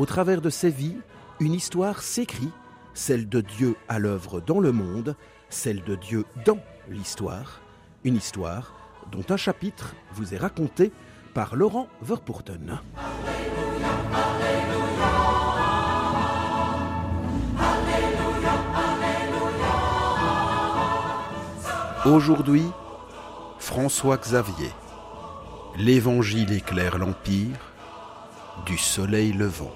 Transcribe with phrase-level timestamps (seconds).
[0.00, 0.96] au travers de ces vies,
[1.40, 2.48] une histoire s'écrit,
[2.94, 5.14] celle de Dieu à l'œuvre dans le monde,
[5.50, 7.60] celle de Dieu dans l'histoire,
[8.02, 8.72] une histoire
[9.12, 10.90] dont un chapitre vous est raconté
[11.34, 12.80] par Laurent Verpoorten.
[22.06, 22.64] Aujourd'hui,
[23.58, 24.70] François Xavier.
[25.76, 27.58] L'Évangile éclaire l'Empire
[28.64, 29.72] du soleil levant.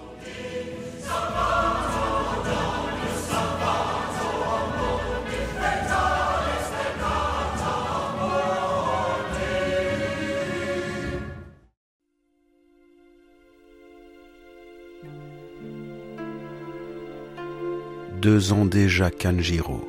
[18.24, 19.86] Deux ans déjà Kanjiro,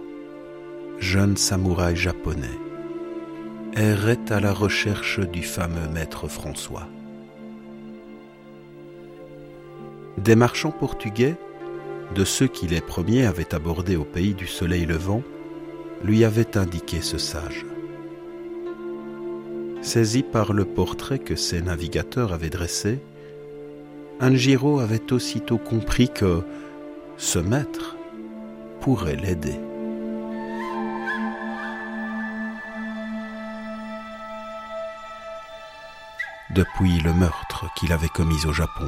[0.99, 2.59] jeune samouraï japonais,
[3.77, 6.85] errait à la recherche du fameux maître François.
[10.17, 11.37] Des marchands portugais,
[12.13, 15.23] de ceux qui les premiers avaient abordé au pays du soleil levant,
[16.03, 17.65] lui avaient indiqué ce sage.
[19.81, 22.99] Saisi par le portrait que ces navigateurs avaient dressé,
[24.19, 26.41] Anjiro avait aussitôt compris que
[27.15, 27.94] ce maître
[28.85, 29.59] pourrait l'aider.
[36.51, 38.87] Depuis le meurtre qu'il avait commis au Japon,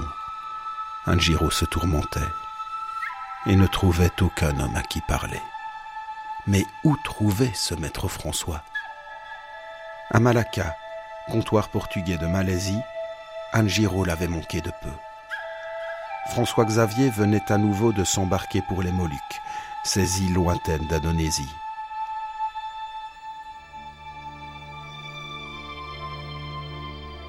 [1.08, 2.20] Anjiro se tourmentait
[3.48, 5.42] et ne trouvait aucun homme à qui parler.
[6.46, 8.62] Mais où trouver ce maître François?
[10.12, 10.76] À Malacca,
[11.32, 12.82] comptoir portugais de Malaisie,
[13.52, 15.07] Anjiro l'avait manqué de peu.
[16.30, 19.42] François Xavier venait à nouveau de s'embarquer pour les Moluques,
[19.84, 21.50] ces îles lointaines d'Indonésie.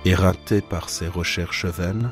[0.04, 2.10] Éreinté par ses recherches vaines,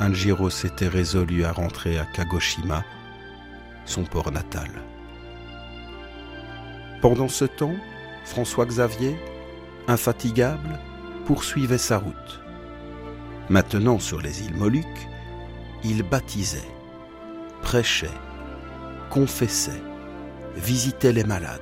[0.00, 2.84] Anjiro s'était résolu à rentrer à Kagoshima,
[3.84, 4.70] son port natal.
[7.00, 7.76] Pendant ce temps,
[8.24, 9.16] François Xavier,
[9.86, 10.80] infatigable,
[11.26, 12.40] poursuivait sa route.
[13.48, 15.08] Maintenant sur les îles Moluques,
[15.84, 16.70] il baptisait,
[17.62, 18.08] prêchait,
[19.10, 19.82] confessait,
[20.56, 21.60] visitait les malades.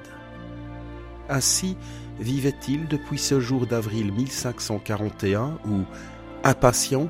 [1.29, 1.77] Ainsi
[2.21, 5.83] vivait-il depuis ce jour d'avril 1541 où,
[6.45, 7.09] impatient,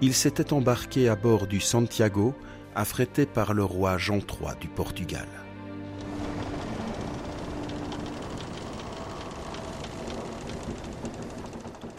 [0.00, 2.34] il s'était embarqué à bord du Santiago,
[2.74, 5.28] affrété par le roi Jean III du Portugal.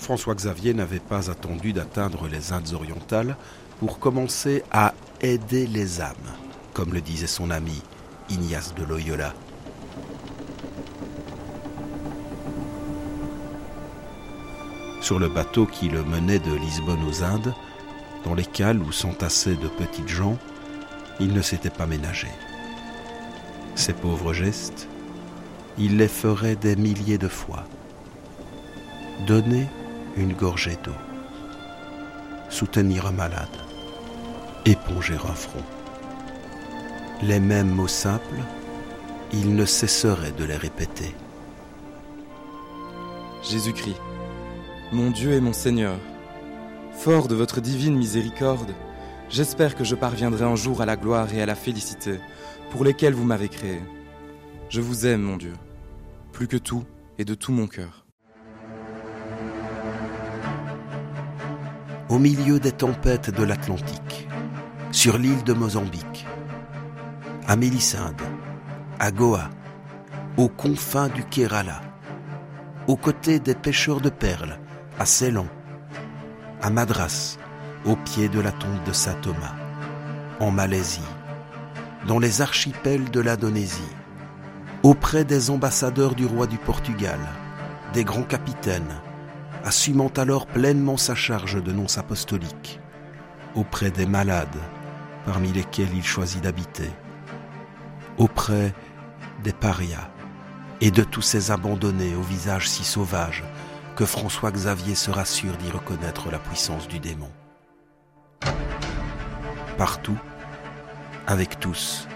[0.01, 3.37] François Xavier n'avait pas attendu d'atteindre les Indes orientales
[3.79, 6.15] pour commencer à aider les âmes,
[6.73, 7.83] comme le disait son ami
[8.27, 9.35] Ignace de Loyola.
[15.01, 17.53] Sur le bateau qui le menait de Lisbonne aux Indes,
[18.25, 20.39] dans les cales où s'entassaient de petites gens,
[21.19, 22.27] il ne s'était pas ménagé.
[23.75, 24.87] Ces pauvres gestes,
[25.77, 27.65] il les ferait des milliers de fois.
[29.27, 29.67] Donner
[30.17, 30.95] une gorgée d'eau,
[32.49, 33.57] soutenir un malade,
[34.65, 35.63] éponger un front.
[37.23, 38.41] Les mêmes mots simples,
[39.31, 41.15] il ne cesserait de les répéter.
[43.43, 44.01] Jésus-Christ,
[44.91, 45.97] mon Dieu et mon Seigneur,
[46.91, 48.73] fort de votre divine miséricorde,
[49.29, 52.19] j'espère que je parviendrai un jour à la gloire et à la félicité
[52.69, 53.79] pour lesquelles vous m'avez créé.
[54.69, 55.53] Je vous aime, mon Dieu,
[56.31, 56.83] plus que tout
[57.17, 58.00] et de tout mon cœur.
[62.11, 64.27] Au milieu des tempêtes de l'Atlantique,
[64.91, 66.27] sur l'île de Mozambique,
[67.47, 68.21] à Mélisande,
[68.99, 69.49] à Goa,
[70.35, 71.79] aux confins du Kerala,
[72.87, 74.59] aux côtés des pêcheurs de perles,
[74.99, 75.45] à Ceylan,
[76.61, 77.37] à Madras,
[77.85, 79.55] au pied de la tombe de Saint Thomas,
[80.41, 80.99] en Malaisie,
[82.09, 83.95] dans les archipels de l'Indonésie,
[84.83, 87.19] auprès des ambassadeurs du roi du Portugal,
[87.93, 88.99] des grands capitaines,
[89.63, 92.79] assumant alors pleinement sa charge de nonce apostolique,
[93.55, 94.59] auprès des malades,
[95.25, 96.89] parmi lesquels il choisit d'habiter,
[98.17, 98.73] auprès
[99.43, 100.09] des parias
[100.81, 103.43] et de tous ces abandonnés au visage si sauvage
[103.95, 107.29] que François Xavier se rassure d'y reconnaître la puissance du démon.
[109.77, 110.17] Partout,
[111.27, 112.07] avec tous,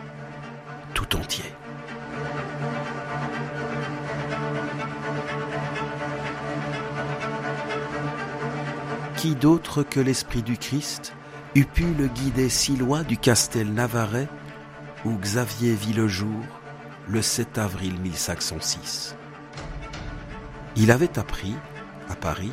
[0.93, 1.45] tout entier.
[9.25, 11.15] Qui d'autre que l'Esprit du Christ
[11.55, 14.27] eût pu le guider si loin du Castel Navarrais
[15.03, 16.43] où Xavier vit le jour
[17.07, 19.15] le 7 avril 1506
[20.75, 21.55] Il avait appris,
[22.07, 22.51] à Paris,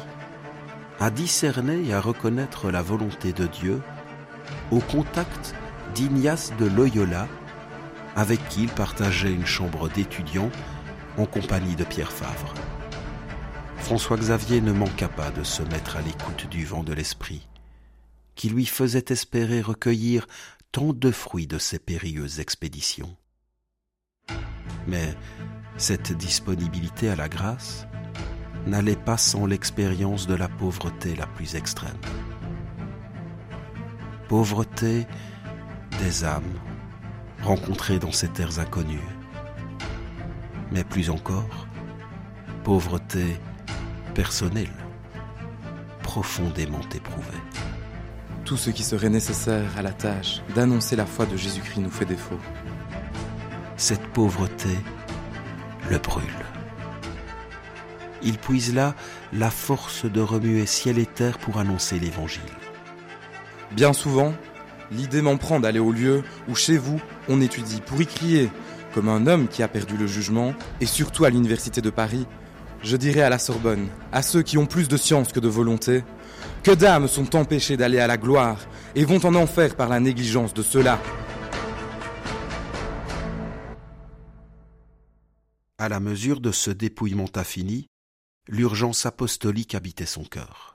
[0.99, 3.83] à discerner et à reconnaître la volonté de Dieu
[4.71, 5.55] au contact
[5.95, 7.29] d'Ignace de Loyola,
[8.17, 10.49] avec qui il partageait une chambre d'étudiant
[11.19, 12.55] en compagnie de Pierre Favre.
[13.83, 17.49] François Xavier ne manqua pas de se mettre à l'écoute du vent de l'esprit,
[18.37, 20.27] qui lui faisait espérer recueillir
[20.71, 23.17] tant de fruits de ses périlleuses expéditions.
[24.87, 25.15] Mais
[25.77, 27.87] cette disponibilité à la grâce
[28.67, 32.01] n'allait pas sans l'expérience de la pauvreté la plus extrême.
[34.29, 35.07] Pauvreté
[35.99, 36.61] des âmes
[37.43, 39.01] rencontrées dans ces terres inconnues,
[40.71, 41.67] mais plus encore,
[42.63, 43.39] pauvreté
[44.15, 44.73] personnelle,
[46.03, 47.39] profondément éprouvée.
[48.45, 52.05] Tout ce qui serait nécessaire à la tâche d'annoncer la foi de Jésus-Christ nous fait
[52.05, 52.39] défaut.
[53.77, 54.69] Cette pauvreté
[55.91, 56.25] le brûle.
[58.23, 58.95] Il puise là
[59.33, 62.43] la force de remuer ciel et terre pour annoncer l'Évangile.
[63.73, 64.35] Bien souvent,
[64.91, 68.51] l'idée m'en prend d'aller au lieu où chez vous on étudie pour y crier,
[68.95, 72.27] comme un homme qui a perdu le jugement, et surtout à l'université de Paris,
[72.83, 76.05] je dirais à la Sorbonne, à ceux qui ont plus de science que de volonté,
[76.63, 78.59] que d'âmes sont empêchées d'aller à la gloire
[78.95, 81.01] et vont en enfer par la négligence de ceux-là.
[85.79, 87.89] À la mesure de ce dépouillement infini,
[88.47, 90.75] l'urgence apostolique habitait son cœur.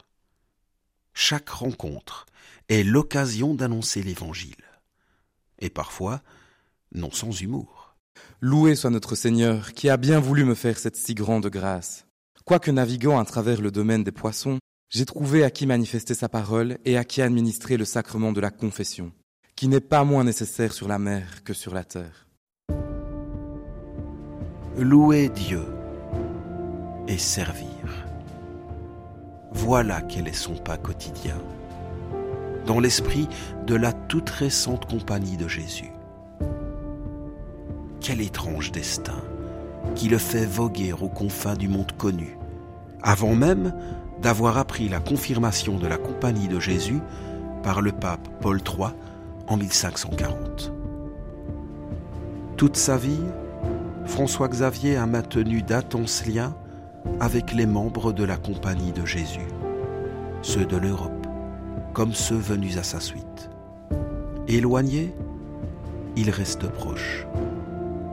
[1.14, 2.26] Chaque rencontre
[2.70, 4.56] est l'occasion d'annoncer l'Évangile.
[5.60, 6.22] Et parfois,
[6.92, 7.77] non sans humour.
[8.40, 12.06] Loué soit notre Seigneur qui a bien voulu me faire cette si grande grâce.
[12.46, 16.78] Quoique naviguant à travers le domaine des poissons, j'ai trouvé à qui manifester sa parole
[16.86, 19.12] et à qui administrer le sacrement de la confession,
[19.56, 22.28] qui n'est pas moins nécessaire sur la mer que sur la terre.
[24.78, 25.66] Louer Dieu
[27.08, 28.06] et servir.
[29.52, 31.42] Voilà quel est son pas quotidien,
[32.68, 33.28] dans l'esprit
[33.66, 35.97] de la toute récente compagnie de Jésus.
[38.08, 39.22] Quel étrange destin
[39.94, 42.38] qui le fait voguer aux confins du monde connu,
[43.04, 43.74] avant même
[44.22, 47.02] d'avoir appris la confirmation de la compagnie de Jésus
[47.64, 48.92] par le pape Paul III
[49.48, 50.72] en 1540.
[52.56, 53.20] Toute sa vie,
[54.06, 56.56] François Xavier a maintenu d'intenses liens
[57.20, 59.50] avec les membres de la compagnie de Jésus,
[60.44, 61.28] ceux de l'Europe,
[61.92, 63.50] comme ceux venus à sa suite.
[64.48, 65.14] Éloigné,
[66.16, 67.27] il reste proche,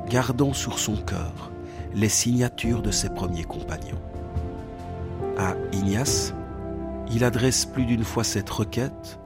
[0.09, 1.51] gardant sur son cœur
[1.95, 4.01] les signatures de ses premiers compagnons.
[5.39, 6.35] À Ignace,
[7.13, 9.19] il adresse plus d'une fois cette requête,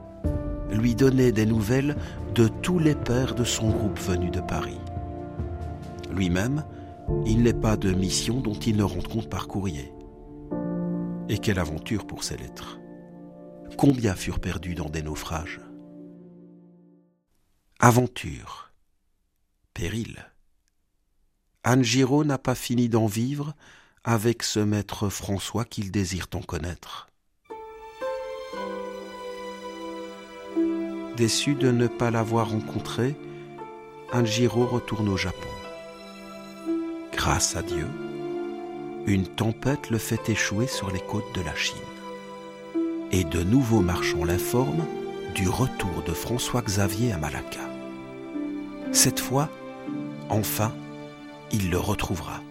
[0.71, 1.95] lui donner des nouvelles
[2.35, 4.79] de tous les pères de son groupe venu de Paris.
[6.11, 6.63] Lui-même,
[7.25, 9.91] il n'est pas de mission dont il ne rende compte par courrier.
[11.27, 12.79] Et quelle aventure pour ces lettres.
[13.77, 15.59] Combien furent perdus dans des naufrages
[17.79, 18.73] Aventure.
[19.73, 20.28] Péril.
[21.63, 21.83] Anne
[22.25, 23.53] n'a pas fini d'en vivre
[24.03, 27.09] avec ce maître François qu'il désire en connaître.
[31.17, 33.15] Déçu de ne pas l'avoir rencontré,
[34.13, 35.49] Anne retourne au Japon.
[37.11, 37.87] Grâce à Dieu,
[39.05, 41.75] une tempête le fait échouer sur les côtes de la Chine.
[43.11, 44.87] Et de nouveaux marchands l'informent
[45.35, 47.59] du retour de François Xavier à Malacca.
[48.93, 49.49] Cette fois,
[50.29, 50.73] enfin,
[51.51, 52.41] il le retrouvera.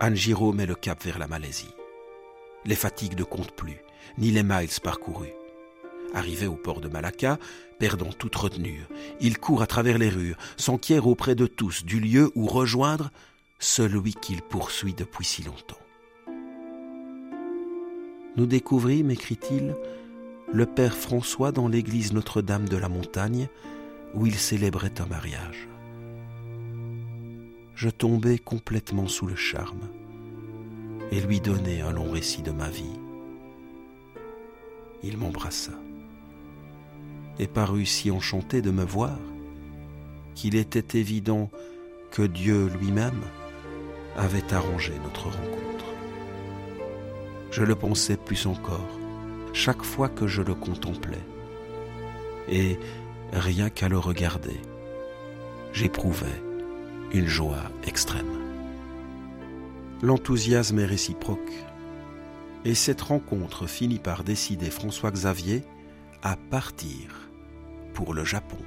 [0.00, 1.74] Anjiro met le cap vers la Malaisie.
[2.64, 3.78] Les fatigues ne comptent plus,
[4.18, 5.32] ni les miles parcourus.
[6.14, 7.38] Arrivé au port de Malacca,
[7.78, 8.86] perdant toute retenue,
[9.20, 13.10] il court à travers les rues, s'enquiert auprès de tous du lieu où rejoindre
[13.58, 15.78] celui qu'il poursuit depuis si longtemps.
[18.36, 19.74] Nous découvrîmes, écrit-il,
[20.52, 23.48] le Père François dans l'église Notre-Dame de la Montagne,
[24.14, 25.68] où il célébrait un mariage.
[27.80, 29.88] Je tombai complètement sous le charme
[31.10, 32.98] et lui donnai un long récit de ma vie.
[35.02, 35.72] Il m'embrassa
[37.38, 39.18] et parut si enchanté de me voir
[40.34, 41.50] qu'il était évident
[42.10, 43.22] que Dieu lui-même
[44.14, 45.86] avait arrangé notre rencontre.
[47.50, 48.98] Je le pensais plus encore
[49.54, 51.24] chaque fois que je le contemplais,
[52.46, 52.78] et
[53.32, 54.60] rien qu'à le regarder.
[55.72, 56.49] J'éprouvais
[57.12, 58.38] une joie extrême.
[60.02, 61.52] L'enthousiasme est réciproque,
[62.64, 65.64] et cette rencontre finit par décider François Xavier
[66.22, 67.30] à partir
[67.94, 68.58] pour le Japon.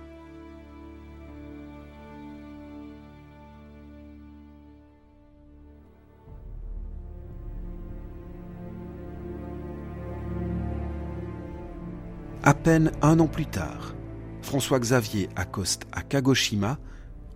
[12.46, 13.96] À peine un an plus tard,
[14.42, 16.78] François Xavier accoste à Kagoshima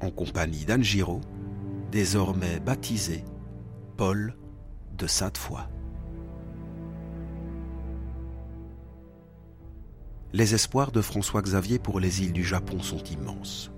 [0.02, 1.22] en compagnie d'Anjiro,
[1.92, 3.24] désormais baptisé
[3.96, 4.36] Paul
[4.98, 5.62] de Sainte-Foy.
[10.34, 13.72] Les espoirs de François Xavier pour les îles du Japon sont immenses.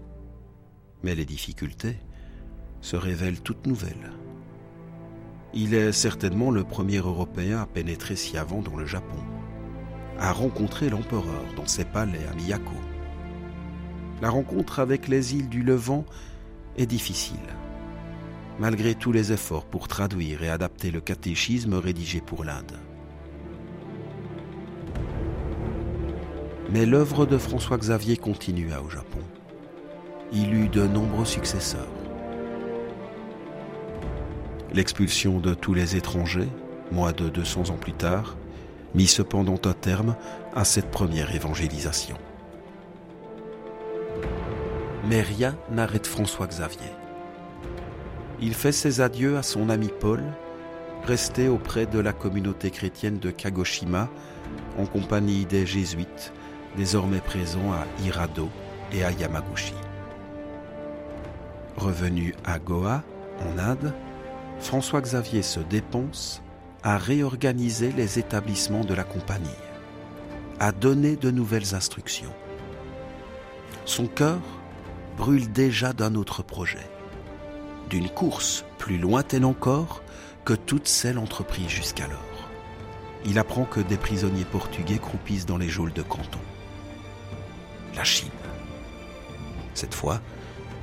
[1.04, 1.98] Mais les difficultés
[2.82, 4.12] se révèlent toutes nouvelles.
[5.54, 9.18] Il est certainement le premier Européen à pénétrer si avant dans le Japon,
[10.20, 12.76] à rencontrer l'empereur dans ses palais à Miyako.
[14.22, 16.06] La rencontre avec les îles du Levant
[16.78, 17.38] est difficile,
[18.60, 22.78] malgré tous les efforts pour traduire et adapter le catéchisme rédigé pour l'Inde.
[26.70, 29.20] Mais l'œuvre de François Xavier continua au Japon.
[30.34, 31.88] Il eut de nombreux successeurs.
[34.74, 36.50] L'expulsion de tous les étrangers,
[36.92, 38.36] moins de 200 ans plus tard,
[38.94, 40.16] mit cependant un terme
[40.54, 42.18] à cette première évangélisation.
[45.10, 46.92] Mais rien n'arrête François Xavier.
[48.40, 50.22] Il fait ses adieux à son ami Paul,
[51.04, 54.08] resté auprès de la communauté chrétienne de Kagoshima
[54.78, 56.32] en compagnie des jésuites,
[56.78, 58.50] désormais présents à Hirado
[58.94, 59.74] et à Yamaguchi.
[61.76, 63.02] Revenu à Goa,
[63.40, 63.96] en Inde,
[64.60, 66.44] François Xavier se dépense
[66.84, 69.50] à réorganiser les établissements de la compagnie,
[70.60, 72.34] à donner de nouvelles instructions.
[73.86, 74.40] Son cœur
[75.20, 76.90] brûle déjà d'un autre projet,
[77.90, 80.02] d'une course plus lointaine encore
[80.46, 82.48] que toutes celles entreprises jusqu'alors.
[83.26, 86.40] Il apprend que des prisonniers portugais croupissent dans les geôles de Canton.
[87.98, 88.30] La Chine.
[89.74, 90.22] Cette fois,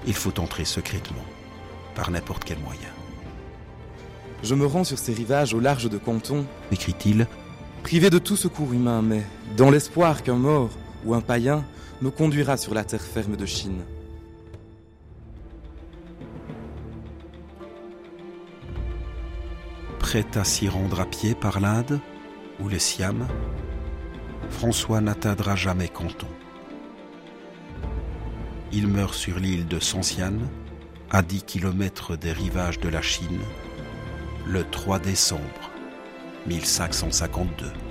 [0.06, 1.24] il faut entrer secrètement,
[1.94, 2.92] par n'importe quel moyen.
[4.42, 7.26] Je me rends sur ces rivages au large de Canton, écrit-il,
[7.82, 9.22] privé de tout secours humain, mais
[9.56, 10.70] dans l'espoir qu'un mort
[11.06, 11.64] ou un païen
[12.02, 13.80] me conduira sur la terre ferme de Chine.
[20.06, 21.98] Prêt à s'y rendre à pied par l'Inde
[22.60, 23.26] ou les Siam,
[24.50, 26.28] François n'atteindra jamais Canton.
[28.70, 30.38] Il meurt sur l'île de Sancian,
[31.10, 33.40] à 10 km des rivages de la Chine,
[34.46, 35.72] le 3 décembre
[36.46, 37.85] 1552.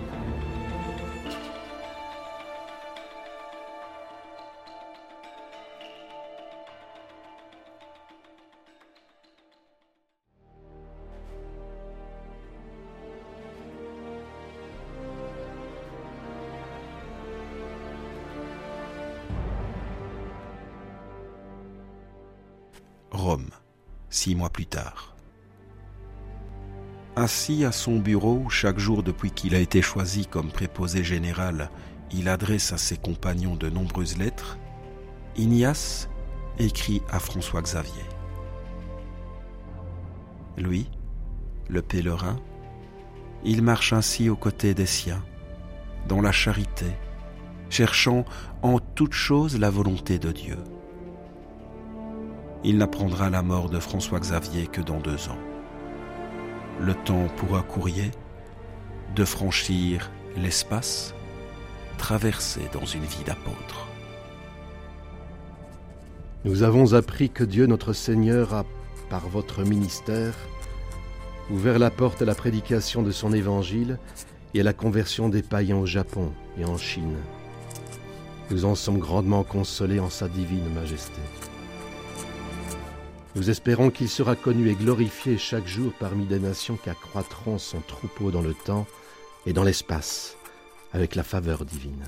[23.26, 23.50] Rome,
[24.12, 25.16] six mois plus tard.
[27.16, 31.72] Assis à son bureau, chaque jour depuis qu'il a été choisi comme préposé général,
[32.12, 34.60] il adresse à ses compagnons de nombreuses lettres,
[35.38, 36.08] Ignace
[36.60, 38.06] écrit à François Xavier.
[40.56, 40.88] Lui,
[41.68, 42.40] le pèlerin,
[43.44, 45.26] il marche ainsi aux côtés des siens,
[46.08, 46.92] dans la charité,
[47.72, 48.24] cherchant
[48.62, 50.60] en toute chose la volonté de Dieu
[52.66, 55.38] il n'apprendra la mort de François Xavier que dans deux ans.
[56.82, 58.10] Le temps pour un courrier
[59.16, 61.14] de franchir l'espace,
[62.00, 63.88] traversé dans une vie d'apôtre.
[66.44, 68.66] Nous avons appris que Dieu notre Seigneur a,
[69.12, 70.34] par votre ministère,
[71.52, 74.00] ouvert la porte à la prédication de son évangile
[74.56, 77.18] et à la conversion des païens au Japon et en Chine.
[78.50, 81.22] Nous en sommes grandement consolés en sa divine majesté.
[83.36, 87.82] Nous espérons qu'il sera connu et glorifié chaque jour parmi des nations qui accroîtront son
[87.82, 88.88] troupeau dans le temps
[89.46, 90.38] et dans l'espace
[90.94, 92.06] avec la faveur divine.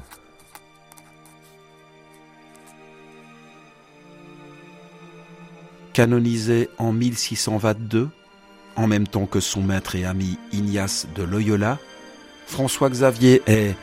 [5.92, 8.10] Canonisé en 1622,
[8.78, 11.78] en même temps que son maître et ami Ignace de Loyola,
[12.46, 13.76] François Xavier est,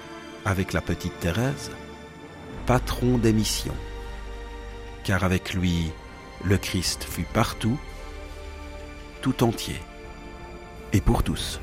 [0.46, 1.70] avec la petite Thérèse,
[2.64, 3.74] patron des missions.
[5.02, 5.90] Car avec lui,
[6.44, 7.78] le Christ fut partout,
[9.22, 9.80] tout entier,
[10.92, 11.60] et pour tous.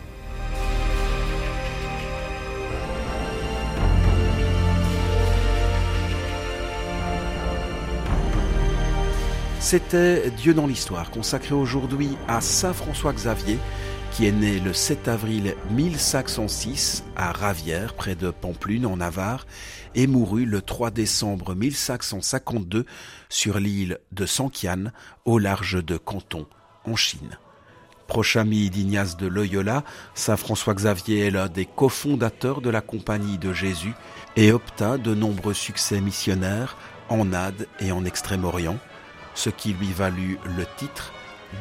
[9.60, 13.60] C'était Dieu dans l'histoire, consacré aujourd'hui à Saint François Xavier,
[14.12, 19.46] qui est né le 7 avril 1506 à Ravière, près de Pamplune, en Navarre,
[19.96, 22.86] et mourut le 3 décembre 1552
[23.30, 24.92] sur l'île de Sankian,
[25.26, 26.46] au large de Canton,
[26.86, 27.40] en Chine.
[28.08, 33.38] Proche ami d'Ignace de Loyola, Saint François Xavier est l'un des cofondateurs de la Compagnie
[33.38, 33.94] de Jésus
[34.36, 36.78] et obtint de nombreux succès missionnaires
[37.10, 38.78] en Inde et en Extrême-Orient
[39.34, 41.14] ce qui lui valut le titre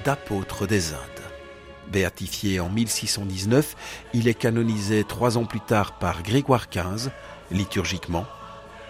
[0.04, 1.29] d'apôtre des Indes.
[1.90, 3.76] Béatifié en 1619,
[4.14, 7.10] il est canonisé trois ans plus tard par Grégoire XV,
[7.50, 8.26] liturgiquement.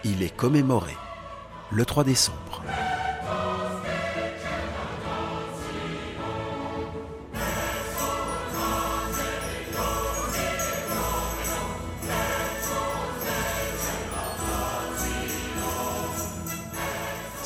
[0.04, 0.96] Il est commémoré
[1.70, 2.62] le 3 décembre.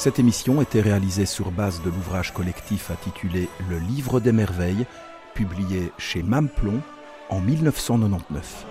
[0.04, 4.84] Cette émission était réalisée sur base de l'ouvrage collectif intitulé Le Livre des Merveilles,
[5.34, 6.80] publié chez Mamplon
[7.28, 8.66] en 1999.